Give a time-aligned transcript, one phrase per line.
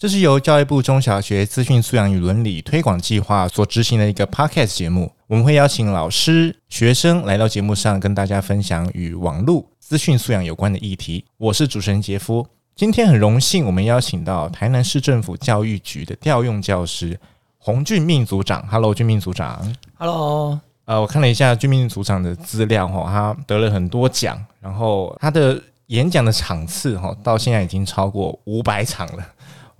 [0.00, 5.12] 这是由教育部中小学资讯素养与伦理推广计划所执行的一个 Podcast 节目。
[5.26, 11.26] 我们会邀请老师、学生来到节目上，跟大家分享与网络资讯素养有关的议题。
[11.36, 17.20] 我是主持人杰夫，今天很荣幸，我们邀请到台南市政府教育局的调用教师
[17.58, 18.66] 洪俊命组长。
[18.68, 19.76] Hello，俊命组长。
[19.98, 25.62] Hello，呃，我看了一下俊命组长的资料，哈，他得了很多奖，然后他的。
[25.90, 29.26] 演讲的场次哈，到现在已经超过五百场了。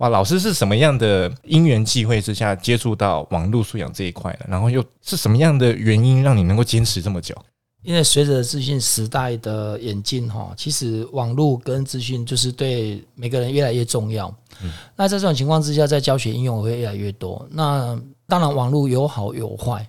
[0.01, 4.45] 哇，老师是什么样的因缘际会之下接触到网络素养这一块的？
[4.47, 7.35] 然后又是什么样的原因让你能够坚持这么久？
[7.83, 14.27] 因为随着资讯时代的演进哈，其实网络跟资讯就是对每个人越来越重要。
[14.63, 17.47] 嗯，那在这种情况之下，在教学应用会越来越多。
[17.51, 17.95] 那
[18.27, 19.87] 当然，网络有好有坏，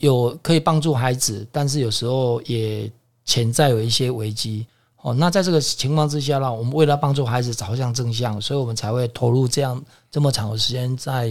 [0.00, 2.90] 有可以帮助孩子，但是有时候也
[3.24, 4.66] 潜在有一些危机。
[5.04, 11.30] 哦，那在这个情况之下呢，我们为了帮助孩子朝向正向，所以我们才会投入这样这么长的时间在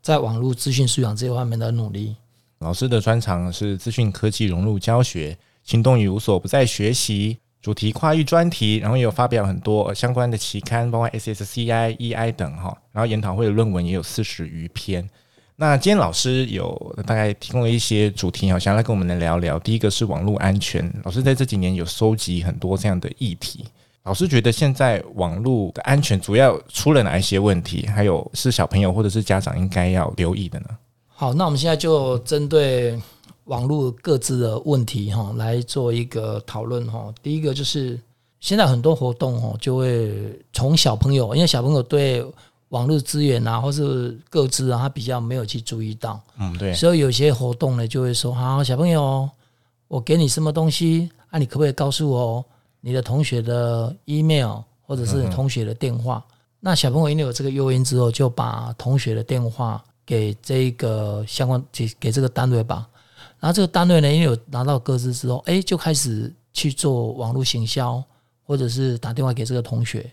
[0.00, 2.14] 在网络资讯素养这一方面的努力。
[2.60, 15.10] 老师的专长是资讯科技融入教学，行动与无所不在学习，主题跨域专题，然后也有发表很多相关的期刊，包括 SSCI、EI 等哈，然后研讨会的论文也有四十余篇。
[15.60, 19.58] 那今天老师有大概提供了一些主题，好，想来跟我们来聊聊。
[19.58, 23.64] 第一个是网络安全，老师在这几年有收集很多这样的议题。
[24.04, 27.84] 老师觉得现在网络的安全主要出了哪一些问题？
[27.88, 30.66] 还有是小朋友或者是家长应该要留意的呢？
[31.08, 32.96] 好，那我们现在就针对
[33.46, 37.12] 网络各自的问题哈来做一个讨论哈。
[37.20, 37.98] 第一个就是
[38.38, 42.24] 现在很多活动哈就会从小朋友，因为小朋友对
[42.70, 49.28] 网络资源啊，或是各自啊，他比较没有去注意到，嗯，对，所以有些活动呢，就会说，好，小朋友，
[49.88, 51.38] 我给你什么东西啊？
[51.38, 52.44] 你可不可以告诉我
[52.82, 56.22] 你的同学的 email 或者是同学的电话？
[56.28, 62.86] 嗯、那小朋友因为有这个诱因之后，就把同学的电话给这个相关给给这个单位吧。
[63.40, 68.04] 然后这个单位呢，因为有拿到各自之后，哎，就开始去做网络行销，
[68.44, 70.10] 或者是打电话给这个同学，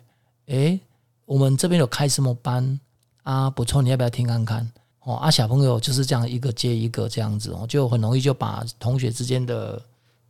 [0.48, 0.80] 哎。
[1.26, 2.80] 我们这边有开什么班
[3.24, 3.50] 啊？
[3.50, 4.72] 不错，你要不要听看看？
[5.02, 9.82] 哦，啊，小朋友就是这样一个接一个这样子哦，就很容易就把同学之间的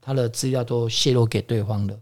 [0.02, 1.98] 他的资料都泄露给对方了。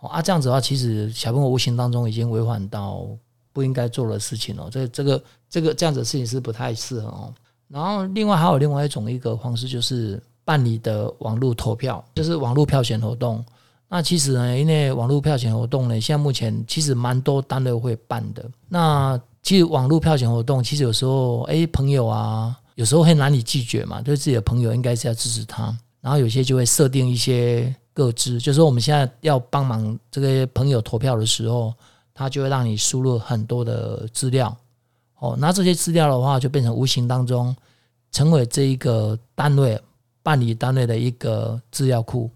[0.00, 3.06] 哦，啊，这样子的话，其实小朋友无形当中已经违反到
[3.52, 4.68] 不应该做的事情了。
[4.70, 7.34] 这、这个、这个这样子的事情是不太适合哦。
[7.68, 13.44] 然后，另外还有另外一种一个方式，就是办理的网络投票，就是网络票选活动。
[13.94, 18.44] 那其实呢，因为网络票选活动呢，现在目前其实蛮多单位会办的。
[18.68, 25.66] 那其实网络票选活动，其实有时候哎，朋友啊，有时候会难以拒绝嘛，对自己的朋友应该是要支持他。
[26.00, 31.72] 然后有些就会设定一些个资，就是说我们现在要帮忙这个朋友投票的时候，
[32.12, 34.52] 他就会让你输入很多的资料。
[35.20, 37.54] 哦，那这些资料的话，就变成无形当中
[38.10, 39.80] 成为这一个单位
[40.20, 42.28] 办理单位的一个资料库。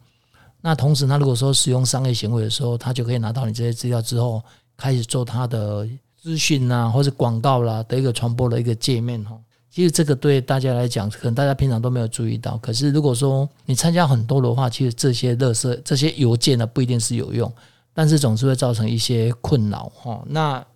[0.61, 4.43] 那同时，他如果说使用商业行为的时候，他就可以拿到你这些资料之后，
[4.77, 5.87] 开始做他的
[6.21, 9.39] 资讯啊，或者广告啦的一个传播的一个界面哈。
[9.71, 12.59] 其实这个对大家来讲，可能大家平常都没有注意到。
[12.59, 17.51] 可是如果说你参加很多的话，其实这些垃圾、这些邮件呢，不一定是有用，
[17.95, 20.21] 但是总是会造成一些困扰哈。
[20.27, 20.67] 那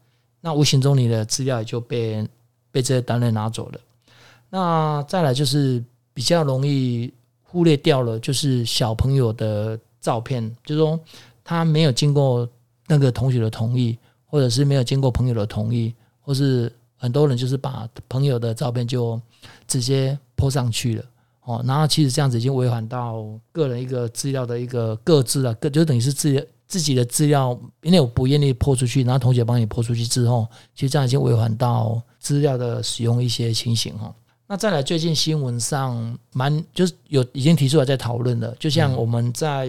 [0.41, 2.25] 那无形中你的资料也就被
[2.71, 3.81] 被这些单位拿走了。
[4.49, 5.83] 那再来就是
[6.15, 7.13] 比较容易。
[7.53, 10.99] 忽略掉了，就是小朋友的照片，就是说
[11.45, 12.49] 他没有经过
[12.87, 19.21] 那个同学的同意，或者是没有经过朋友的同意，或是很多人就是把朋友的照片就
[19.69, 21.05] 直接 po 上去了，
[21.45, 23.23] 哦，然后其实这样子已经违反到
[23.53, 34.11] 个人一个资料的一个各自了，个就等于是自己自己的资料，因为我不愿意 po 出去，然后同学帮你 po 出去之后，其实这样已经违反到资料的使用一些情形哈。
[34.53, 39.67] 那再来，最近新闻上蛮就是有已经提出来在讨论的，就像我们在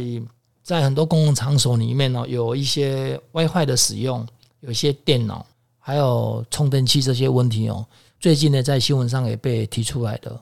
[0.61, 4.27] 在很多公共场所里面呢，有一些 WiFi 的使用，
[4.59, 5.45] 有一些电脑
[5.79, 7.85] 还有充电器这些问题哦。
[8.19, 10.37] 最近呢，在新闻上也被提出来的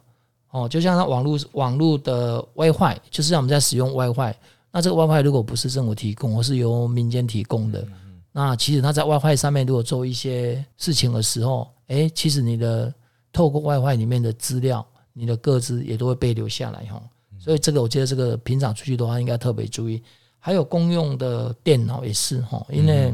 [0.49, 4.33] 哦，就像它网络网络的 WiFi，就是像我们在使用 WiFi，
[4.71, 7.87] 那这个 WiFi 如果不是政府提供，而是由民间提供的，
[8.31, 12.91] 那其实它在 WiFi 上面如果做一些事情的时候，诶，其实你的
[13.33, 17.01] 透过 WiFi 里面的资料，你的个资也都会被留下来哈。
[17.39, 20.01] 所以这个我觉得这个平常出去的话，应该特别注意。
[20.43, 23.13] 还有公用的电脑也是哈，因为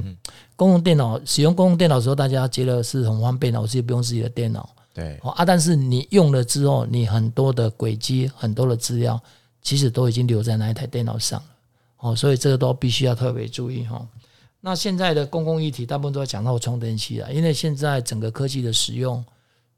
[0.55, 4.69] 公用电脑使用公用电脑的时候，大家觉得是很方便的，我自己不用自己的电脑。
[4.93, 9.21] 对啊，但是你用了之后，你很多的轨迹、很多的资料，
[9.61, 11.45] 其实都已经留在那一台电脑上了。
[11.97, 14.07] 哦，所以这个都必须要特别注意哈。
[14.61, 19.23] 那现在的公共议题大部分都在讲到充电器了，因为现在整个科技的使用，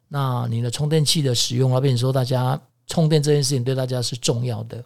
[0.09, 4.83] 那你的充电器的使用，啊变成说大家充电这件事情对大家是重要的。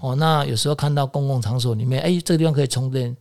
[0.00, 3.16] 哦，那有时候看到公共场所里面，哎，这个地方可以充电，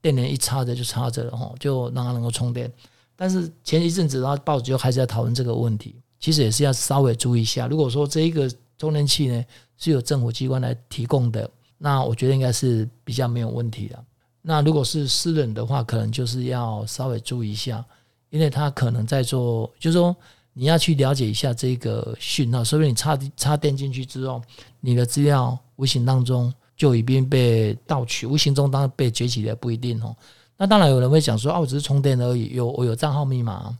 [0.00, 2.72] 电源一插着就插着了哦，就让它能够充电。
[3.14, 7.66] 但是前一阵子，然后报纸就开始在讨论这个问题，其实也是要稍微注意一下。
[7.66, 9.44] 如果说这一个充电器呢
[9.76, 14.04] 是由政府机关来提供的，那我觉得应该是比较没有问题的。
[14.40, 17.84] 那如果是私人的话，可能就是要稍微注意一下，
[18.30, 20.16] 因为他可能在做，就是说
[20.52, 24.42] 你要去了解一下这个讯号，说不定你插插电进去之后，
[24.80, 30.14] 你的资料无形当中就已经被盗取，无形中当然被攫取的不一定哦。
[30.56, 33.76] 那当然有人会讲说啊，我只是充电而已，有我有账号密码，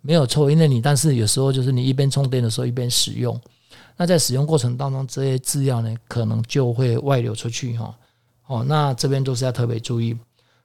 [0.00, 3.38] 没有错，因为你但是有时候就是你一边充电的时候一边使用。
[3.94, 7.94] 那在使用过程当中，这些资料呢，可能就会外流出去哈。
[8.46, 10.16] 哦，那这边都是要特别注意。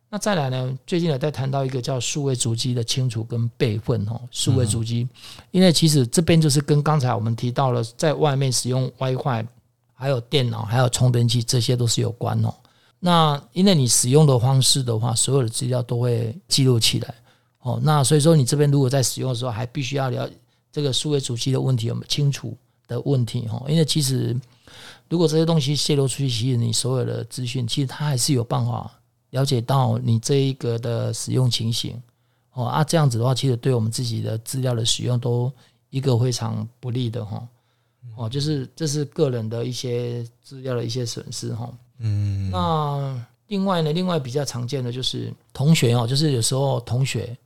[0.09, 4.21] 那再来呢，最近有在谈到一个叫数位足迹的清除跟备份哦。
[4.31, 5.07] 数位足迹，
[5.51, 9.45] 因为其实这边就是跟刚才我们提到了，在外面使用 WiFi，
[9.94, 12.54] 还有电脑，还有充电器，这些都是有关哦。
[13.00, 17.15] 那因为你使用的方式的话，所有的资料都会记录起来
[17.62, 17.80] 哦。
[17.83, 20.30] 那所以说，你这边如果在使用的时候，还必须要了
[20.71, 22.56] 这个数位主机的问题有没有清楚。
[22.88, 24.33] 的问题哦，因为其实
[25.10, 28.89] 如果这些东西泄露出去，其实你所有的资讯，其实它还是有办法
[29.31, 32.01] 了解到你这一个的使用情形
[32.53, 35.51] 哦啊，这样子的话，其实对我们自己的资料的使用都
[35.89, 37.47] 一个非常不利的哈
[38.15, 41.71] 哦，就是这是个人的一些资料的一些损失哈。
[42.00, 47.38] 嗯，那另外呢，另外比较常见的就是同学哦，就是有时候同学，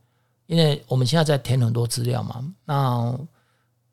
[0.47, 3.19] 因为我们现在在填很多资料嘛，那。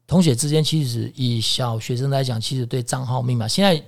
[0.06, 3.84] 同学之间，其实以小学生来讲，其实对账号密码，现在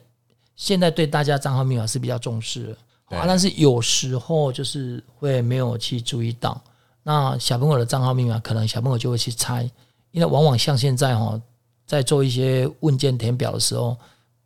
[0.54, 2.76] 现在对大家账号密码是比较重视的
[3.18, 3.24] 啊。
[3.26, 6.60] 但是有时候就是会没有去注意到，
[7.02, 9.62] 那小朋友的账号密码，可能小朋友就会去猜，
[10.10, 11.40] 因为往往像现在哈，
[11.86, 13.96] 在做一些问卷填表的时候，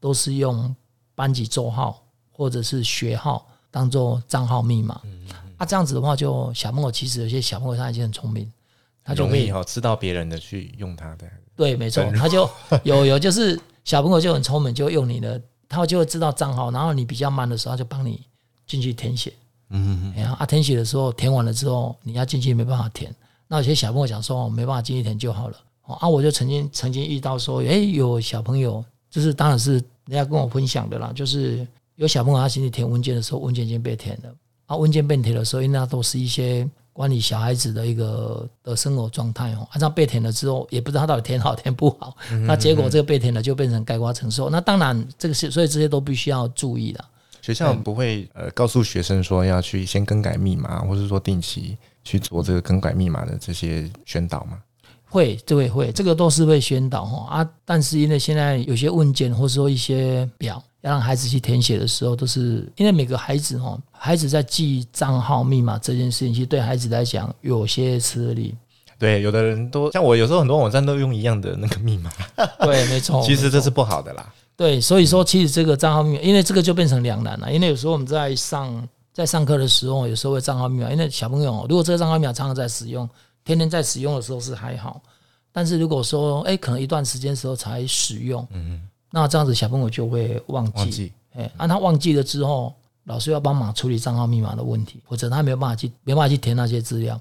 [0.00, 0.75] 都是用
[1.14, 5.00] 班级座号或者是学号当做账号密码。
[5.56, 8.50] 啊，这样子的话，就小朋友其实有些小朋友他已经很聪明，
[9.05, 11.26] 他就可以知道别人的去用他的。
[11.55, 12.50] 对，没错，他就
[12.82, 18.20] 有有就是小朋友就很聪明，就用你的，他就会知道账号，然后你比较慢的时候，他就帮你
[18.66, 19.32] 进去填写。
[19.70, 23.14] 嗯嗯，然后啊，填写的时候填完了之后，你要进去没办法填。
[23.49, 25.56] 那有些小朋友讲说，没办法进去填就好了。
[25.82, 29.72] 啊，我就曾经曾经遇到说，诶，有小朋友，就是当然是
[30.06, 31.66] 人家跟我分享的啦，就是
[31.96, 34.34] 有小朋友他进去填文件的时候，文件已经被填了。
[34.66, 36.69] 啊，文件被填的时候，因为那都是一些。
[36.94, 42.16] 管理小孩子的一个的生活状态哦，按照被填了之后，也不知道他到底填好填不好，
[42.46, 44.49] 那结果这个被填了就变成概括承受。
[44.49, 47.05] 那当然，这个是所以这些都必须要注意的。
[47.44, 54.59] 学校不会呃告诉学生说要去先更改密码，或者说定期去做这个更改密码的这些宣导吗？
[55.11, 57.50] 会，这会会，这个都是会宣导哈啊。
[57.64, 60.62] 但是因为现在有些问卷或者说一些表。
[60.80, 68.54] 要让孩子去填写的时候，都是因为每个孩子哈，孩子在记账号密码这件事情，其实对孩子来讲有些吃力。
[68.99, 72.12] 对，有的人都像我，有时候很多网站都用一样的那个密码。
[72.61, 73.23] 对，没错。
[73.25, 74.30] 其实这是不好的啦。
[74.56, 77.52] 对，所以说其实这个账号密码，因为这个就变成两难了。
[77.52, 83.08] 因为有时候我们在上在上课的时候，有时候会账号密码，因为小朋友如果这个账号密码常常在使用，
[83.44, 85.00] 天天在使用的时候是还好，
[85.52, 88.88] 但是如果说哎，可能一段时间时候才使用，嗯。
[89.11, 97.14] 那这样子小朋友就会忘记，哎，按他忘记了之后，老师要帮忙处理账号密码的问题，或者他没有办法去，没办法去填那些资料，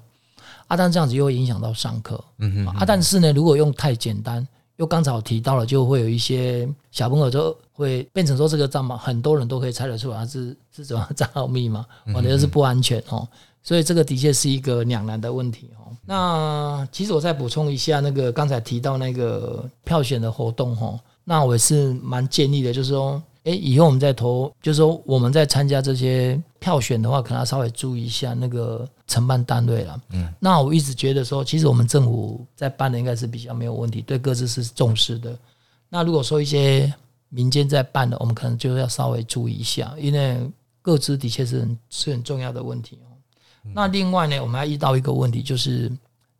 [0.66, 4.44] 啊，但这样子又会影响到上课，嗯哼，啊，但是呢，如果用太简单，
[4.76, 13.26] 又刚才我提到了，就会有一些小朋友就会变成说这个账号很多人都可以猜得出来是是什么账号密码，我觉得是不安全哦，
[13.62, 15.94] 所以这个的确是一个两难的问题哦。
[16.04, 20.98] 那其实我再补充一下，那个刚才提到那个票选的活动哦。
[21.26, 30.00] 那我也是蛮建议的，就是说，哎，以后我们在投，就是说我们在参加这些票选的话，可能要稍微注意一下那个承办单位了。
[30.10, 35.38] 嗯，那我一直觉得说，其实我们政府在办的应该是比较没有问题，对各自是重视的。
[35.90, 36.92] 那如果说一些
[37.28, 43.12] 民间在办的，我们可能就要稍微注意一下，因为各自的确是很是很重要的问题哦。
[43.74, 45.92] 那另外呢，我们还遇到一个问题，就是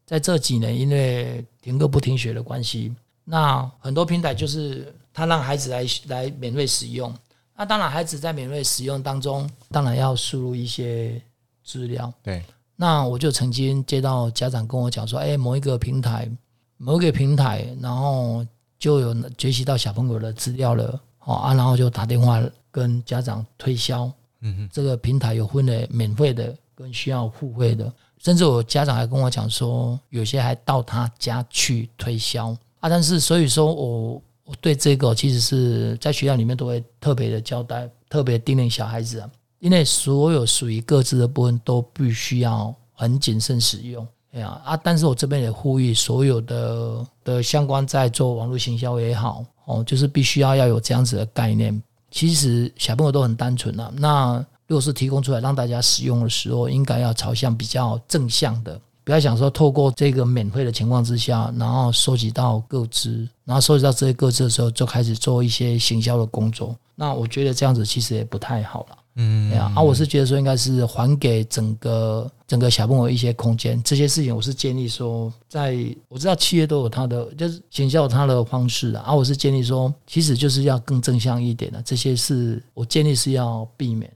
[0.06, 2.94] 在这几年因为停课不停学的关系。
[3.24, 7.14] 那很多平台就是他让孩子来来免费使用。
[7.56, 11.22] 那当然，孩子在免费使用当中，当然要输入一些
[11.62, 12.12] 资料。
[12.20, 12.42] 对。
[12.76, 16.28] 那我就曾经接到家长跟我讲说：“哎，某一个平台，
[16.76, 18.44] 某一个平台，然后
[18.76, 22.42] 就有学习到小朋友的资料了，哦啊，然后就打电话
[22.72, 24.10] 跟家长推销。
[24.40, 32.48] 嗯哼，这个平台有分的免费的跟需要付费的，甚至我家长还跟我讲说，有些还到他家去推销
[32.80, 32.88] 啊。
[32.88, 44.76] 但是所以说我我对这个其实是在学校里面都会特别的交代，特别叮咛小孩子啊。”因为所有属于各自的部分都必须要很谨慎使用，哎呀啊！
[44.76, 51.82] 但是我这边也呼吁所有的的相关在做网络行销也好，哦，就是必须要要有这样子的概念。
[52.10, 54.36] 其实小朋友都很单纯啊，那
[54.66, 66.74] 如果是提供出来让大家使用的时候，应该要朝向比较正向的，不要想说透过这个免费的情况之下，然后收集到各资，然后收集到这些各资的时候，就开始做一些行销的工作。
[66.94, 68.98] 那我觉得这样子其实也不太好了。
[69.16, 75.76] 嗯，对啊，啊，我是觉得说应该是还给整个整个小朋友一些空间，这些事情我是建议说，在
[76.08, 84.10] 我知道企业都有他的就是行销他的方式啊，啊，我是建议说，其实就是要更正向一点的，这些是我建议是要避免。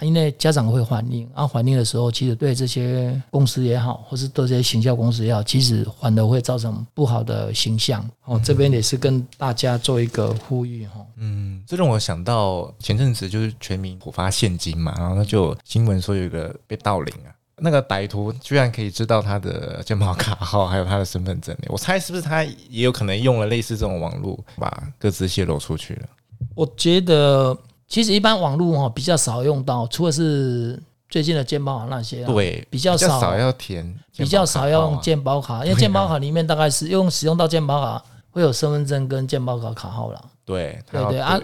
[0.00, 8.08] 因为家长会反映，啊，反映的时候，其实对这些公司也好，或是对这些行销公司也好，其实反而会造成不好的形象。
[8.24, 11.04] 哦，这边也是跟大家做一个呼吁哈。
[11.16, 21.56] 嗯，这让我想到前阵子就是全民普发现金嘛，然后他就新闻说有一个被盗领啊，那个歹徒居然可以知道他的健保卡号，还有他的身份证。
[21.68, 26.08] 我猜是不是他也有可能用了类似这种网络，把各自泄露出去了？
[26.54, 27.58] 我觉得。
[27.92, 40.24] 其实一般网络哈比较少用到，除了是最近的健保卡那些，对，比较少，比较少要填，比较少要用健保卡，因为健保卡里面大概是用使用到健保卡会有身份证跟健保卡卡号了。
[40.46, 41.38] 对，对对啊，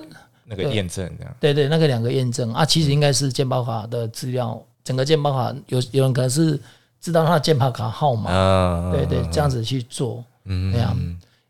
[0.46, 1.36] 那个验证这样。
[1.38, 2.50] 对对，那个两个验证。
[2.54, 6.58] 啊，其实应该是健保卡的资料，整个健保卡有有人可能是
[6.98, 10.96] 知道他的健保卡号码，对对，这样子去做，嗯，这样。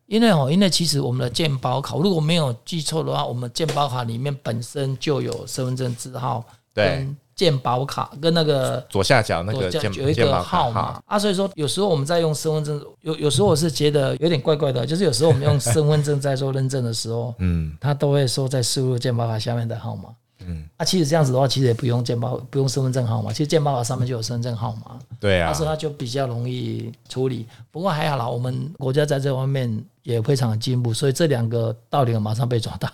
[0.09, 6.43] 因为哦，因为其实我们的健保卡，如果没有记错的话，我们健保卡里面本身就有身份证字号，
[6.75, 11.00] 跟健保卡跟那个左下角那个有一个号码。
[11.07, 20.09] 啊，所以说有时候我们在用身份证，有有时候我是觉得有点怪怪的，就是有时候我们用身份证在做认证的时候， 嗯，他都会说在输入健保卡下面的号码。
[20.49, 24.99] 嗯，啊，其实这样子的话，其实也不用健保，不用身份证号码，其实健保卡上面就有身份证号码。
[25.21, 27.47] 对啊，所以他就比较容易处理。
[27.71, 32.90] 不过还好啦，我们国家在这方面也非常的进步，所以这两个盗领马上被抓到。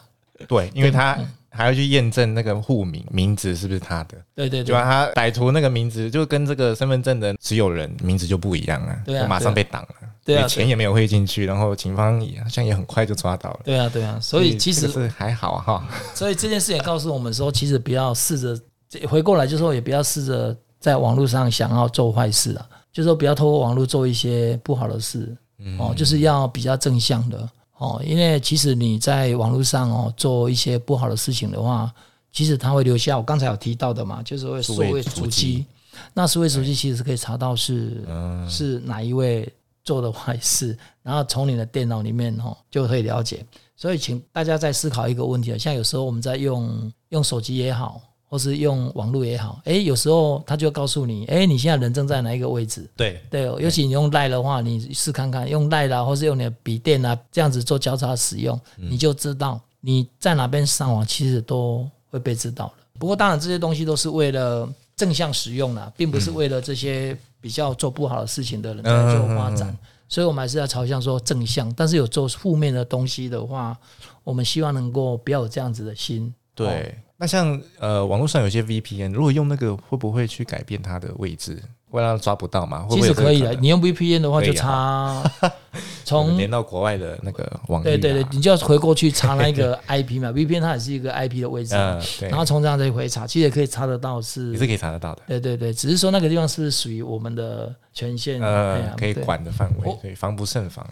[0.48, 1.16] 对，因为他
[1.48, 4.18] 还要去验证那个户名名字是不是他的。
[4.34, 9.94] 对对对，就他歹徒那个名字就跟这个身份证的持有人名字就不一样啊，对啊，马上被挡了。
[10.24, 13.60] 对啊，钱也没有汇进去，然后警方也好像也很快就抓到了。
[13.62, 15.86] 对啊，对啊，所以其实是还好哈。
[16.14, 18.58] 所以这件事也告诉我们说，其实不要试着
[19.06, 25.36] 回过来，就说也不要试着在网络上想要做坏事啊，就说不要透过网络做一些不好的事
[25.78, 31.92] 哦，就是要比较正向的哦，因为其实你在网络上哦做一些不好的事情的话，
[32.32, 35.66] 其实它会留下我刚才有提到的嘛，就是会数位足迹。
[36.14, 38.02] 那数位足迹其实是可以查到是
[38.48, 39.46] 是哪一位。
[39.84, 43.44] 做的坏事， 然后从你的电脑里面哦就可以了解。
[43.76, 52.88] 所以，请大家再思考一个问题，像有时候我们在用用手机也好，或是用网络也好，诶，有时候他就告诉你，诶，你现在人正在哪一个位置？
[52.96, 62.72] 对对，尤其你用赖的话，你试看看用赖啦，或是用你的笔电啊，这样子做交叉使用，你就知道你在哪边上网，其实都会被知道了。
[63.00, 67.16] 不过，当然这些东西都是为了正向使用啦，并不是为了这些。
[67.44, 69.76] 比较做不好的事情的人在做发展，
[70.08, 71.70] 所以我们还是要朝向说正向。
[71.74, 73.76] 但是有做负面的东西的话，
[74.22, 76.34] 我们希望能够不要有这样子的心。
[76.54, 81.62] 对，那像呃网络上有些 VPN，如果用那个会不会去改变它的位置？
[81.96, 82.86] 会让他抓不到吗？
[82.90, 85.22] 其实可以的，你用 VPN 的话就插
[86.04, 87.84] 从连到国外的那个网络。
[87.84, 91.74] 对对对，你就要回过去查那个 IP 嘛，VPN 它也是一个 IP 的位置。
[92.20, 95.22] 然后从这样再回查，其实也可以查得到，是也是可以查得到的。
[95.26, 98.40] 对对对，只是说那个地方是不是属于我们的权限？
[98.42, 100.86] 呃，可以管的范围，对，防不胜防。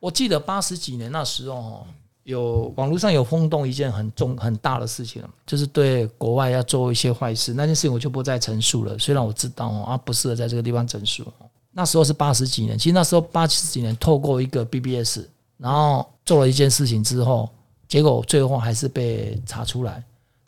[0.00, 1.86] 我记得八十几年那时候。
[2.26, 8.98] 有网络上有轰动一件很重很大的事情，就是对国外要做一些坏事，那件事情我就不再陈述了。
[8.98, 11.24] 虽然我知道哦，啊不适合在这个地方陈述。
[11.70, 15.20] 那时候是八十几年，其实那时候八十几年透过一个 BBS，
[15.56, 17.48] 然后做了一件事情之后，
[17.86, 20.02] 结果最后还是被查出来，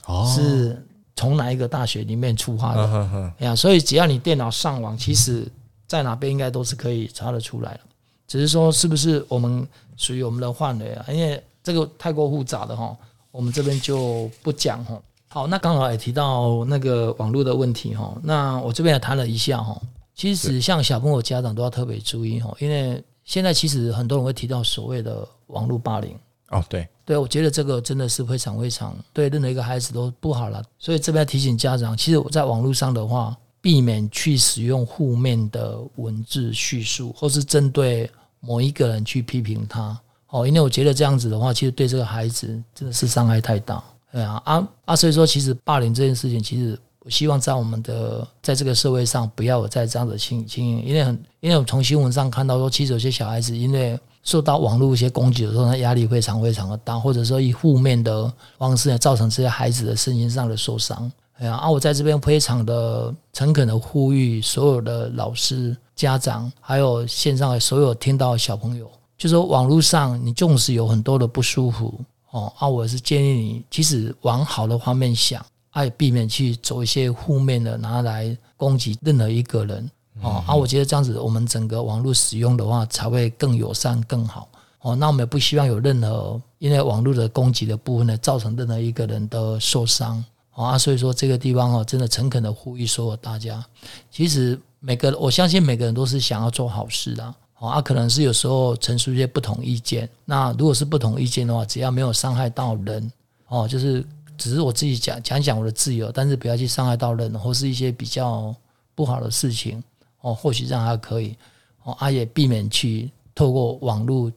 [0.07, 3.55] 哦是从哪一个大学里面出发的呀？
[3.55, 5.47] 所以只要你电脑上网，其实
[5.87, 7.81] 在哪边应该都是可以查得出来的。
[8.27, 9.65] 只是说是不是我们
[9.97, 11.07] 属于我们的范围啊？
[11.09, 12.97] 因为这个太过复杂的哈，
[13.31, 14.99] 我们这边就不讲哈。
[15.29, 19.79] 好，那刚好也提到那个网络的问题哈，那我这边也谈了一下哈。
[20.15, 26.17] 其实像小朋友家长都要特别注意哈，因为现在其实很多人会提到所谓的网络霸凌。
[26.49, 30.65] 哦，对，对，我觉得这个真的是非常非常对任何一个孩子都不好了。
[30.79, 38.11] 所以这边提醒家长，其实我在网络上的话，避免去使用负面的文字叙述，或是针对
[38.41, 40.01] 某一个人去批评他。
[40.31, 43.83] 哦，因为我觉得这样子的话，其实对这个孩子真的是伤害太大。
[44.13, 53.99] 对啊，啊啊，所以说其实霸凌这件事情，其实我希望在我们的在这个社会上不要有再这样的情形，因为很，因为我从新闻上看到说，其实有些小孩子因为。
[54.25, 61.11] 受到网络一些攻击的时候，他压力非常非常的大，或者说以负面的方式呢，造成这些孩子的身心上的受伤。
[61.39, 71.93] 哎呀，啊，我在这边非常的诚恳的呼吁所有的老师、家长，还有线上的所有听到小朋友，就说网络上你纵使有很多的不舒服
[72.31, 75.45] 哦，啊，我是建议你，其实往好的方面想，
[75.75, 79.91] 也，避免去走一些负面的拿来攻击任何一个人。
[80.23, 84.49] 哦，啊，我觉得这样子，我们整个网络使用的话，才会更友善、更好。
[84.83, 90.25] 哦，那我们也不希望有任何因为网络的攻击的部分呢，造成任何一个人的受伤。
[90.53, 93.65] 啊，所以说这个地方哦，真的诚恳的呼吁所有大家，
[94.11, 97.35] 其实每个我相信每个人都是想要做好事的。
[97.59, 100.09] 哦，啊，可能是有时候陈述一些不同意见。
[100.25, 103.13] 那如果是不同意见的话，只要没有伤害到人，
[103.49, 104.05] 哦，就是
[104.37, 108.55] 只是我自己讲讲讲我的自由，但是不要去伤害到人，或是一些比较
[108.95, 109.83] 不好的事情。
[110.21, 111.37] 哦，或许这样还可以，
[111.85, 114.33] 哦，啊也避免去透过网络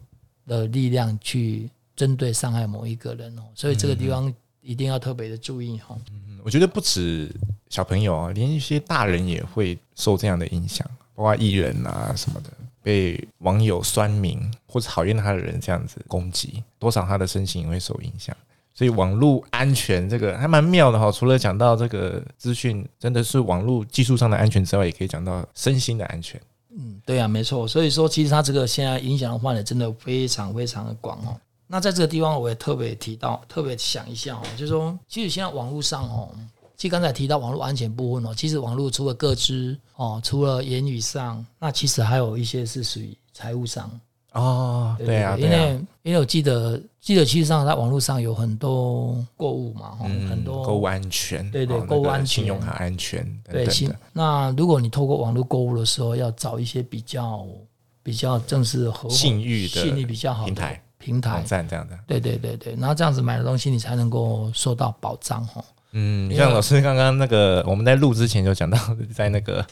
[0.46, 5.98] 的力量去针对伤害某一个人哦，所以这个地方一定要特别的注意哈。
[6.12, 7.34] 嗯，我觉得不止
[7.70, 12.50] 小朋友啊，连一些大人也会受这样的影响，包括艺人啊什么的，
[12.84, 18.36] 被网友酸民或者讨厌他的人这样子攻击，多少他的身心也会受影响。
[18.74, 26.40] 所以网络安全这个还蛮妙的哈，除了讲到这个资讯真的是网络技术上的安全之外，也可以讲到身心的安全。
[26.74, 27.68] 嗯，对啊，没错。
[27.68, 31.38] 所以说，其实它这个现在影响的范围真的非常非常的广哦。
[31.68, 36.30] 那在这个地方，我也特别提到，特别想一下哦，就是说，其实现在网络上哦，
[36.82, 43.88] 其实刚才提到网络安全部分哦，其实网络除了个资哦，除了言语上，那其实还有一些是属于财务上。
[44.32, 53.96] 哦，对，对，对啊，因为因为我记得记得，其实上在网络上有很多购物嘛，嗯、很多购物安全，对对，购物安全、信用卡安全等等，对。
[54.12, 57.46] 那如果你透过网络购物的时候，要找一些比较
[58.02, 65.64] 比较正式和信誉的信誉比较好的平台平台网站这样的，对对对对，然后这样子买的东西你才能够受到保障哈。
[65.94, 68.78] 嗯，像老师刚刚那个我们在录之前就讲到，
[69.14, 69.66] 在那个。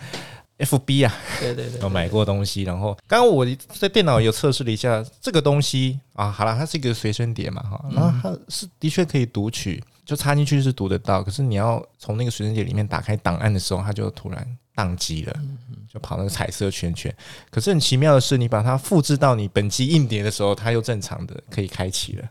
[0.61, 14.45] F B 啊，对对对，有买过东西，然后刚刚我在电脑有测试了一下这个东西啊，好了，它是一个随身碟嘛哈，然后它是的确可以读取，就插进去是读得到，可是你要从那个随身碟里面打开档案的时候，它就突然
[14.79, 15.35] 宕机了，
[15.91, 17.13] 就跑那个彩色圈圈。
[17.49, 22.29] 可是很奇妙的是，你把它复制到你本机硬碟的时候，它又正常的可以开启了。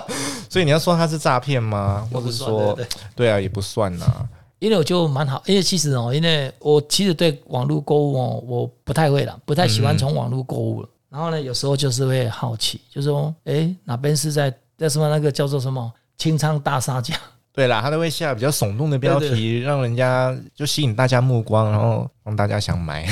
[0.50, 2.06] 所以你要说它是诈骗吗？
[2.12, 2.78] 或者说，
[3.14, 4.28] 对啊，也不算呐。
[4.58, 10.88] 因为我就蛮好，因为其实哦，因为我其实对网络购物哦，我不太会了，不太喜欢从网络购物了。
[11.08, 17.14] 然后呢，有时候就是会好奇，就是说，诶，哪边是在在什么那个叫做什么清仓大杀价？
[17.56, 23.04] 对啦，他都会下比较耸动的标题，让人家就吸引大家目光，然后让大家想买。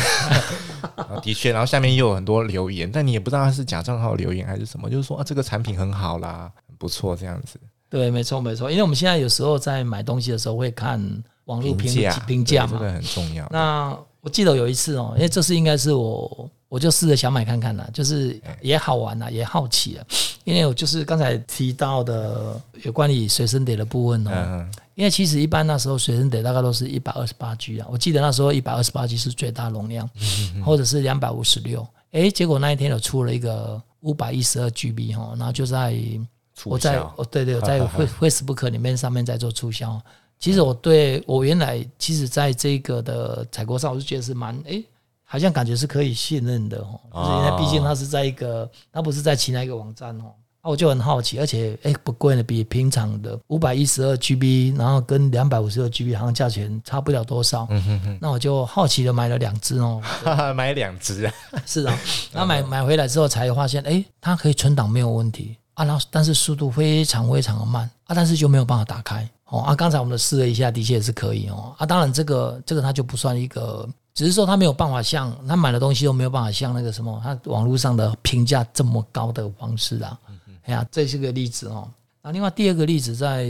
[1.22, 7.58] 的确，然后下面又有很多留言，但你也不知道他是假账号留言还是什么，就是说啊，这个产品很好啦，很不错这样子。
[7.88, 11.00] 对，没错没错，因为我们现在有时候在买东西的时候会看。
[11.46, 13.46] 网络评价评价嘛，这个很重要。
[13.50, 20.06] 那我记得有一次哦，因为这次应该是我，我就试着想买看看啦，就是也好玩啦，也好奇啊。
[20.44, 30.08] 因为我就是刚才提到的有关于随身碟的部分哦，因为其实一般那时候随身碟大概都是一百二十八 G 啊，我记得那时候一百二十八 G 是最大容量，
[30.64, 31.86] 或者是两百五十六。
[32.12, 35.94] 哎，结果那一天有出了一个五百一十二 GB 哈，然后就在
[36.64, 40.00] 我在哦对对，在 Facebook 里面上面在做促销。
[40.44, 44.84] 其实我对我原来其实在这个的采购上，我就觉得是蛮诶，
[45.24, 47.00] 好像感觉是可以信任的哦。
[47.14, 50.34] 就是因为毕竟它是在一个，它不是在其他一个网站哦。
[50.62, 57.66] 那我就很好奇，而且诶不贵呢，比平常的五百一十二 GB，然后跟两百五十二 GB 好像价钱差不了多少。
[57.70, 58.18] 嗯哼哼。
[58.20, 60.02] 那我就好奇的买了两只哦。
[60.54, 61.32] 买两只啊？
[61.64, 61.98] 是啊。
[62.34, 69.26] 那买买回来之后才发现，诶，它可以存档没有问题啊，然后但是速度非常非常的慢啊，但是就没有办法打开。
[69.46, 71.86] 哦啊，刚才我们试了一下，的确也是可以哦啊。
[71.86, 80.18] 当然，这个这个它就不算一个，只是说它没有办法像他买的东西都没有办法像那个什么，他网络上的评价这么高的方式啊。
[80.64, 81.88] 哎呀，这是个例子哦。
[82.22, 83.46] 那另外第二个例子在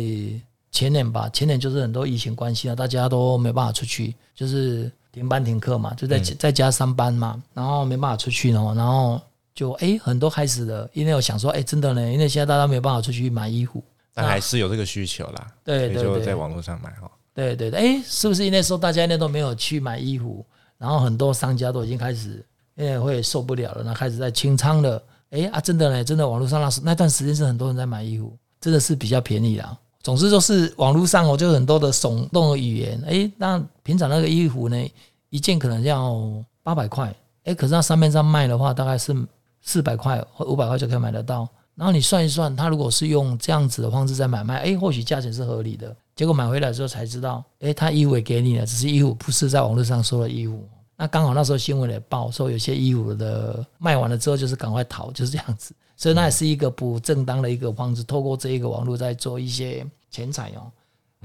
[0.73, 9.21] 前年吧，前年就是很多疫情关系啊，大家都没办法出去，就是停班停课嘛，就在在家上班嘛，然后没办法出去哦，然后
[9.55, 13.81] 就哎很多开始了，因为我想说，哎真的呢，因为现在大家没有办法出去买衣服。
[14.15, 17.11] 但还是有这个需求啦，对对对，就在网络上买哈。
[17.35, 20.47] 对对对，哎，是不是那时候大家那都没有去买衣服，
[20.79, 22.45] 然后很多商家都已经开始，
[22.77, 25.03] 因为会受不了了，那开始在清仓了。
[25.31, 29.77] 哎啊，真的嘞，真的网络上那时那段时间是很多人在买衣服，真的是比较便宜啦。
[30.01, 33.03] 总之就是网络上我，就很多的耸动的语言。
[33.05, 34.93] 哎，那平常那个衣服呢，
[35.31, 36.23] 一件可能要
[36.63, 37.13] 八百块，
[37.45, 39.13] 哎，可是那上面上卖的话，大概是
[39.61, 41.49] 四百块或五百块就可以买得到。
[41.77, 45.95] 然后你算一算，他如果是用这样子的方式在买卖，哎，或许价钱是合理的。
[46.15, 50.63] 结果买回来之后才知道，哎，他衣服也给你了，只是衣服不是在网络上说的衣服。
[50.97, 55.75] 那刚好那时候新闻也报说，有些衣服的卖完了之后就是赶快逃，就是这样子。
[55.97, 60.71] 所以那也是一个不正当的一个方式，透过这一个网络在做一些钱财哦。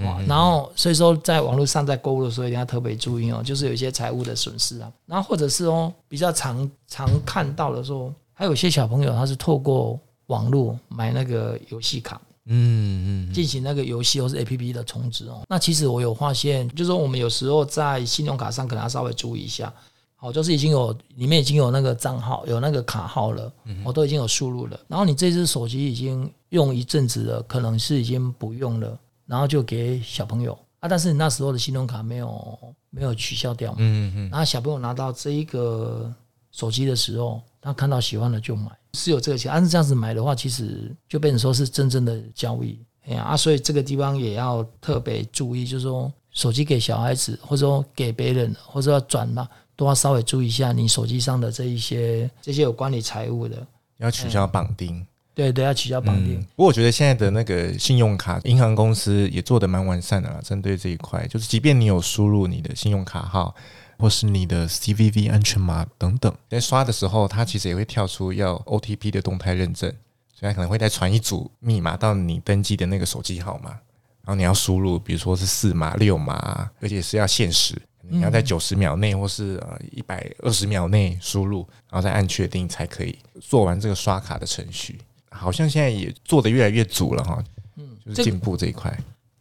[0.04, 4.92] 哇然后所以说在网络上在购物的时候一定要特别注意哦，就是有一些财务的损失啊。
[5.06, 10.00] 然后或者是哦比较常常看到的说，还有些小朋友他是透过。
[10.30, 15.42] 网络买那个游戏卡，嗯嗯，进行那个游戏或是 APP 的充值哦。
[15.50, 19.74] 那其实我有发现，就是说我们有时候在信用卡上可能要稍微注意一下，
[20.15, 23.52] 好，就是已经有里面已经有那个账号有那个卡号了，
[23.84, 24.80] 我都已经有输入了。
[24.88, 30.88] 然后你这只手机已经用一阵子了，可能是已经不用了，然后就给小朋友啊。
[30.88, 32.58] 但是你那时候的信用卡没有
[32.92, 36.13] 没有取消掉嘛，嗯嗯，然后小朋友拿到这一个
[36.52, 38.72] 手机的时候，他看到喜欢的就买。
[38.93, 53.56] 是有这个钱，但是这样子买的话，其实就变成说是真正的交易，哎呀啊，所以这个地方也要特别注意，就是说手机给小孩子，或者说给别人，或者要转嘛，都要稍微注意一下你手机上的这一些这些有关你财务的，
[53.98, 55.06] 要取消绑定。
[55.36, 56.39] 对对，要取消绑定。
[56.39, 63.56] 嗯，不过我觉得现在的那个信用卡银行公司也做得蛮完善的啦，针对这一块，就是即便你有输入你的信用卡号。
[64.00, 69.94] 或是你的 CVV 安全码等等，在刷的时候，它其实也会跳出要 OTP 的动态认证，
[70.34, 77.76] 所以它可能会再传一组密码到你登记的那个手机号码，然后你要输入，比如说是四码、六码，而且是要限时，
[78.08, 84.98] 你要在九十秒内或是呃一百二十秒内输入，然后再按确定才可以做完这个刷卡的程序。
[85.30, 87.44] 好像现在也做的越来越足了哈，
[87.76, 88.98] 嗯，就是进步这一块。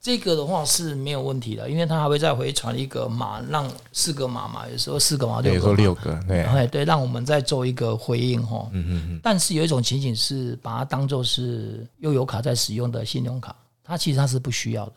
[0.08, 8.66] 这个的话是没有问题的，因为它还会再回传一个码，让四个码嘛，有时候四个码，有时候六个，对，对对，让我们再做一个回应哈。
[8.72, 9.20] 嗯嗯嗯。
[9.22, 14.94] 但是有一种情景是把它当做是悠游卡在使用的信用卡，它其实它是不需要的。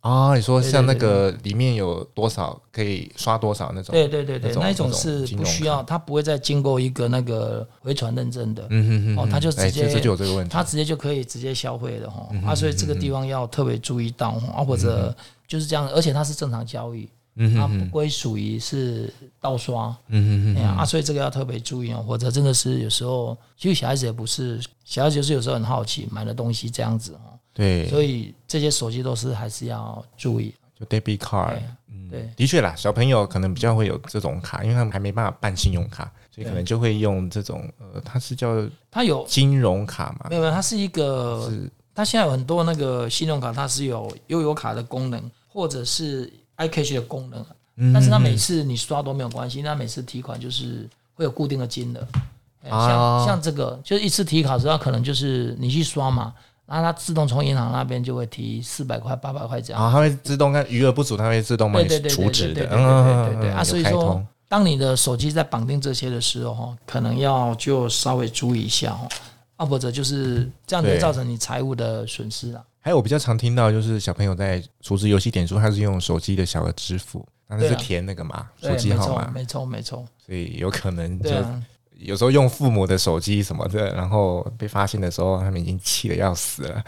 [0.00, 3.92] 啊，你说像那个里面有多少可以刷多少那种？
[3.92, 8.62] 对对对对，那一种是不需要，它不会再经过一个那个回传认证的。
[8.70, 9.18] 嗯嗯嗯。
[9.18, 12.26] 哦，它就直接，这就有这个问题，它直接就可以直接消费的哈。
[12.46, 15.14] 啊，所以这个地方要特别注意到啊，或者
[15.46, 17.06] 就是这样，而且它是正常交易，
[17.54, 19.94] 它不归属于是盗刷。
[20.08, 20.66] 嗯嗯嗯。
[20.66, 27.36] 啊，所以这个要特别注意哦，或者真的是有时候，其实小孩子也不是，小孩子就是有时候很好奇买了东西这样子哦。
[27.60, 40.28] 对，所以这些手机都是还是要注意，就 debit card，嗯，对，的确啦，小朋友可能比较会有这种卡，因为他们还没办法办信用卡，所以可能就会用这种，呃，它是叫它有金融卡嘛？
[40.30, 41.70] 没有没有，它是一个，是。
[41.92, 47.44] 它现在有很多那个信用卡，它是有悠游卡的功能，或者是 iCash 的功能，
[47.76, 52.08] 嗯，但是它每次你刷都没有关系，那每次提款就是会有固定的金额，
[52.64, 56.32] 像像这个就是一次提卡的时候，可能就是你去刷嘛。
[56.70, 59.82] 然后它自动从银行那边就会提四百块、八百块这样。
[59.82, 62.68] 啊，它会自动看余额不足，它会自动帮你储值的。
[62.70, 69.08] 嗯对对对啊，所以说，当你的手机在绑定这些的时候，哈，可能要就稍微注意一下，哦，
[69.56, 72.64] 啊，或者就是这样会造成你财务的损失了。
[72.78, 80.04] 还有我比较常听到就是小朋友在储值游戏点数，他是用手机的小额支付，那是填那个嘛，手机号码，没错没错。
[80.24, 81.30] 所以有可能就。
[82.00, 86.82] 有时候用父母的手机什么的，然后被发现的时候，他们已经气得要死了，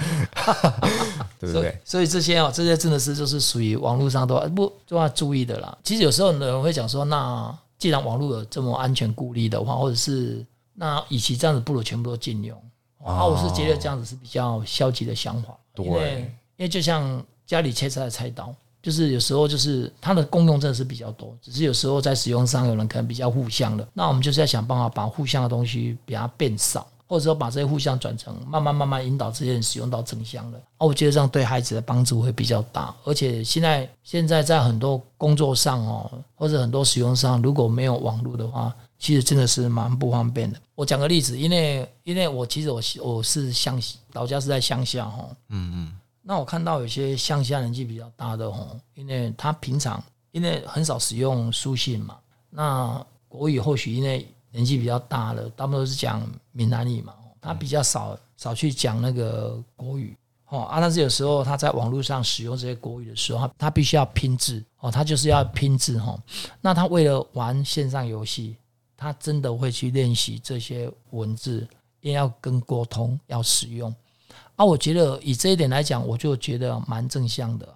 [1.38, 1.62] 对不对？
[1.62, 5.77] 所以，所以这些哦，这些真的是就是属于网络上都要不都要注意的啦。
[5.85, 10.44] 其实有时候有人会讲说，那既然网络有这么安全顾虑的话，或者是
[10.75, 12.57] 那与其这样子，不如全部都禁用。
[13.05, 15.57] 啊、哦，我是觉得这样子是比较消极的想法。
[15.75, 18.55] 对，因为因为就像家里切菜的菜刀。
[18.83, 30.59] 就是有时候就是它的功用真的是比较多，只是有时候在使用上有人可能比较互相的，那我们就是要想办法把互相的东西给它变少，或者说把这些互相转成慢慢慢慢引导这些人使用到正向的。
[30.79, 32.95] 啊，我觉得这样对孩子的帮助会比较大。
[33.05, 40.59] 而且现在现在在很多工作上哦，或者很多使用上，如果没有网络的话，其实真的是蛮不方便的。
[40.75, 43.81] 我讲个例子，因为因为我其实我我是乡
[44.14, 60.16] 老家是在乡下哈，嗯嗯，那我看到有些乡下年纪比较大的吼，因为他平常因为很少使用书信嘛，那国语或许因为年纪比较大了，大部分都是讲闽南语嘛，他比较少少去讲那个国语
[60.48, 66.18] 哦啊，但是有时候他在网络上使用这些国语的时候，他他必须要拼字哦，他就是要拼字哈，
[66.61, 68.56] 那他为了玩线上游戏。
[68.94, 71.66] 他真的会去练习这些文字，
[72.02, 73.92] 也要跟沟通，要使用。
[74.56, 77.68] 啊，我觉得以这一点来讲，我就觉得蛮正向的。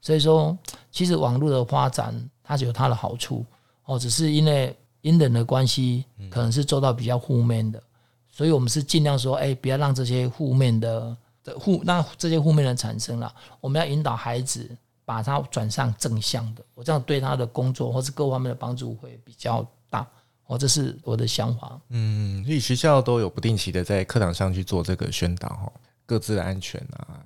[0.00, 0.56] 所以说，
[0.90, 3.44] 其实网络的发展它有它的好处
[3.84, 7.82] 哦，只是因为因人的关系，可能是做到比较负面的，
[8.30, 13.32] 所以我们是尽量说，哎，不要让这些负面的的负，让这些负面的产生了。
[13.60, 14.68] 我们要引导孩子
[15.04, 20.06] 把它转向正向的，我这样对他的工作或是各方面的帮助会比较大。
[20.46, 21.80] 哦，这是我的想法。
[21.90, 25.72] 嗯，所以学校都有不定期的在课堂上去做这个宣导，哈，
[26.06, 27.20] 个资的安全啊，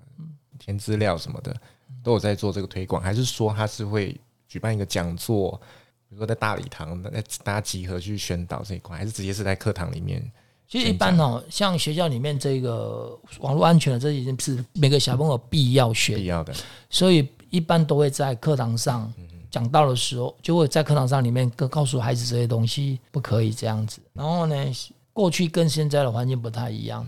[0.58, 1.54] 填资料什么的，
[2.02, 3.02] 都有在做这个推广。
[3.02, 5.60] 还是说他是会举办一个讲座，
[6.08, 7.10] 比如说在大礼堂，在
[7.42, 10.20] 大家集合去宣导这一块，还是直接是在课堂里面？
[10.68, 16.54] 其实一般哦，像学校里面这个网络安全的，这已经是每个小朋友必要学、必要的，
[16.90, 19.12] 所以一般都会在课堂上。
[19.48, 24.02] 讲到的时候，就会在课堂上里面告告诉孩子这些东西不可以这样子。
[24.12, 24.54] 然后呢，
[25.14, 27.06] 过去跟现在的环境不太一样。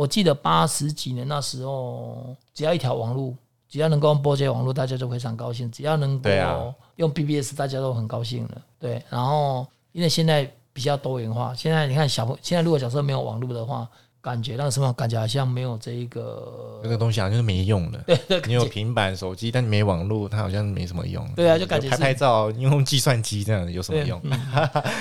[0.00, 3.36] 我记得八十几年那时候，只要一条网路，
[3.68, 8.62] 只要能够拨接网络，大家就非常高兴；只要能够用 BBS，大家都很高兴了。
[8.78, 13.86] 对，然后因为现在比较多元化，现在你看小朋现在如果假设没有网络的话。
[14.22, 17.98] 感觉那个什么，感觉好像没有这一个，那个东西好像是没用的。
[18.06, 21.26] 对，对你有平板手机，但你没网络，它好像没什么用。
[21.34, 24.20] 对啊，就感觉拍拍照用计算机这样的有什么用？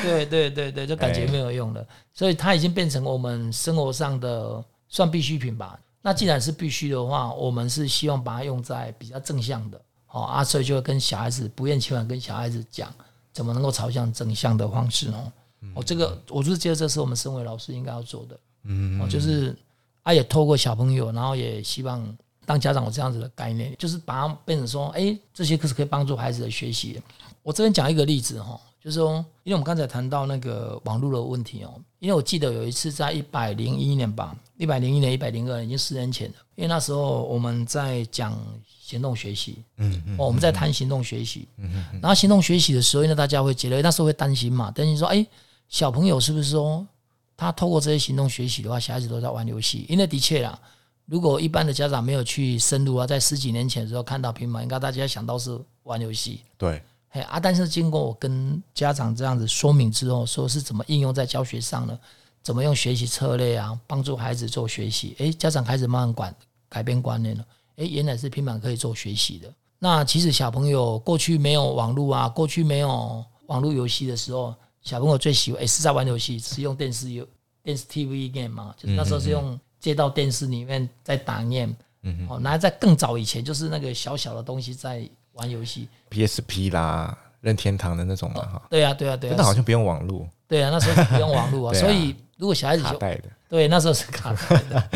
[0.02, 1.86] 对对对对，就感觉没有用了。
[2.14, 5.80] 所以它已经变成我们生活上的算必需品吧。
[6.02, 9.82] 那既然是必须的话，我们是希望把它用在比较正向的。
[10.12, 12.92] 哦啊，所以就会跟小孩子不厌其烦跟小孩子讲，
[13.32, 15.32] 怎么能够朝向正向的方式哦。
[15.76, 18.40] 哦，这个我就是觉得这是我们身为老师应该要做的。
[18.64, 19.56] 嗯，哦就是，
[20.02, 22.04] 啊，也透过小朋友，然后也希望
[22.50, 27.00] 当家长有这样子的概念，就是把它变成说，哎，这些课是可以帮助孩子的学习。
[27.44, 36.36] 我这边讲一个例子哈，就是说，因为我们刚才谈到那个网络的问题哦，因为我记得有一次在一百零一年吧，一百零一年、一百零二年，已经十年前了。
[36.56, 38.36] 因为那时候我们在讲
[38.82, 45.24] 行动学习，嗯嗯，我们在谈行动学习，嗯嗯，然后行动学习的时候，因为大家会觉得那时候会担心嘛，担心说，哎，
[45.68, 46.84] 小朋友是不是说？
[47.38, 49.86] 他透过这些行动学习的话，小孩子都在玩游戏。
[49.88, 50.60] 因为的确啦，
[51.10, 56.42] 如果一般的家长没有去深入啊，在十几年前的时候看到平板，应该大家想到是玩游戏。
[56.58, 61.98] 对，哎啊，但是经过我跟家长这样子说明之后，说是怎么应用在教学上呢？
[62.44, 65.16] 怎么用学习策略啊，帮助孩子做学习？
[65.18, 66.36] 诶，家长开始慢慢管
[66.70, 67.46] 改变观念了。
[67.78, 69.52] 诶，原来是平板可以做学习的。
[69.80, 74.54] 那其实小朋友过去没有网络啊，过去没有网络游戏的时候。
[74.82, 77.28] 小朋友最喜欢诶是在玩游戏，是用电视游
[77.62, 78.74] 电视 TV game 嘛？
[78.78, 81.42] 就是那时候是用接到电视里面在打。
[82.04, 85.02] 嗯哦，那在更早以前，就是那个小小的东西在
[85.34, 88.62] 玩游戏，PSP 啦，任天堂的那种嘛哈。
[88.70, 89.36] 对啊，对啊，对啊。
[89.38, 90.28] 那好像不用网络。
[90.48, 93.24] 对啊，那时候是不用网络啊， 所以如果小孩子就带的。
[93.50, 94.90] 对，那时候是卡带的。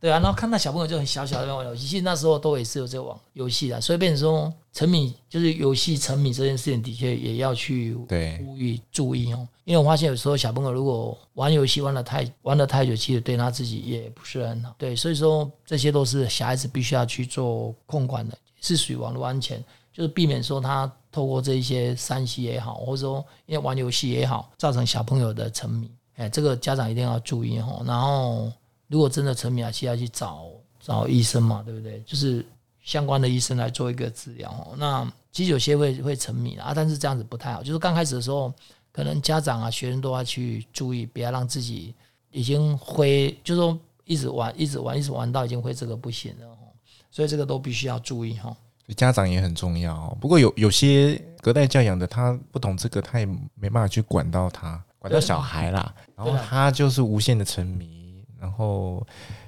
[0.00, 9.46] 对啊，然后看到小朋友就很小小的玩游戏，其实那时候都也是有这个网游戏的，所以变成说沉迷就是游戏沉迷这件事情，的确也要去呼吁注意哦。
[9.64, 14.74] 因为我发现有时候小朋友如果玩游戏玩的太玩的太久，其实对他自己也不是很好。
[14.78, 25.90] 对，所以说这些都是小孩子必须要去做控管的，是属于网络安全，就是避免说他透过这一些三 C 也好，或者说因为玩游戏也好，造成小朋友的沉迷。
[26.16, 27.82] 哎，这个家长一定要注意哦。
[27.86, 28.50] 然后。
[28.90, 30.48] 如果真的沉迷啊，需要去找
[30.80, 32.02] 找医生嘛，对不对？
[32.04, 32.44] 就是
[32.82, 34.74] 相关的医生来做一个治疗哦。
[34.76, 37.62] 那其实有些会会沉迷啊，但是这样子不太好。
[37.62, 38.52] 就是刚开始的时候，
[38.90, 41.94] 可能家长啊、学生都要去注意，不要让自己
[42.32, 46.58] 已经会，就是说一直玩、一直玩、一直玩到已经会这个不行了哦。
[47.12, 48.56] 所以这个都必须要注意哈。
[48.96, 50.16] 家长也很重要。
[50.20, 55.94] 不过有有些隔代教养的，他不懂这个，他也没办法去管到他，管到小孩啦。
[56.16, 57.99] 然后他就是无限的沉迷。
[58.40, 59.06] 然后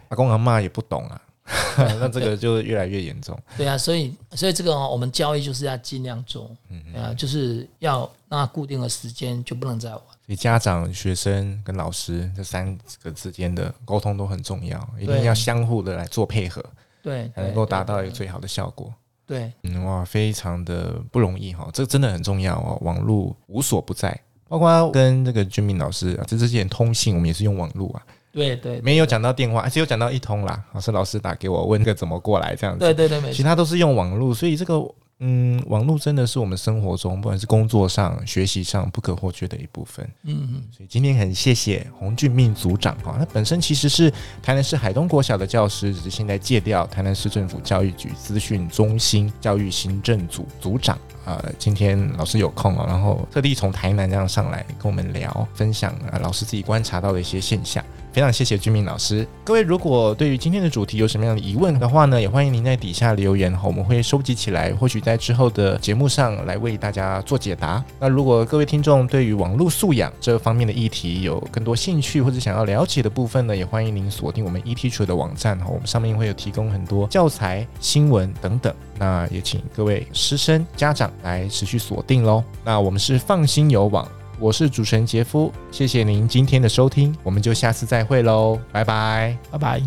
[0.08, 1.20] 阿公阿妈也不懂啊，
[1.98, 3.38] 那这个就越来越严重。
[3.56, 9.98] 对啊，所以所以这个我们教育就是要尽量做，嗯啊，就是要那固定的时间就不能再玩。
[10.24, 16.64] 所以家长、学生跟老师这三个之间的沟通都很重要，一定要相互的来做配合，
[17.02, 18.92] 对，才能够达到一个最好的效果。
[19.26, 22.78] 对，嗯哇，非常的不容易哈，这个真的很重要哦。
[22.82, 28.02] 网络无所不在，包括跟这个君明老师这之前通信，我们也是用网络啊。
[28.32, 30.64] 对对，没有讲到电话，只有讲到一通啦。
[30.72, 32.80] 老师老师打给我问个怎么过来这样子。
[32.80, 34.82] 对对对，其他都是用网络，所以这个。
[35.24, 40.04] 嗯，网络真的是我们生活中，不管是工作上、学习上不可或缺的一部分。
[40.24, 44.10] 嗯嗯，所以今天很谢谢洪俊命组长哈，他本身其实是
[44.42, 50.98] 台南市海东国小的教师，只是现在借调台南市政府教育局资讯中心教育行政组组长。
[51.24, 57.84] 呃，今天老师有空哦，然后特地从台南这样上来跟我们聊，分享啊老师自己观察到的一些现象。
[58.12, 59.26] 非常谢谢君铭老师。
[59.42, 67.82] 各位如果对于今天的主题有什么样的疑问的话呢，也欢迎您在底下留言哈，我们会收集起来，或许在之后的节目上来为大家做解答。
[67.98, 78.74] 那如果各位听众对于网络素养这方面的议题有更多兴趣或者想要了解的部分呢，也欢迎您锁定我们 eTeacher 的网站哈，我们上面会有提供很多教材、新闻等等。
[78.98, 82.44] 那也请各位师生家长来持续锁定喽。
[82.62, 84.06] 那我们是放心有网。
[84.42, 89.80] 我是主持人杰夫，谢谢您今天的收听，我们就下次再会喽，拜拜，拜拜。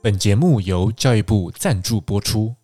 [0.00, 2.54] 本节目由教育部赞助播出。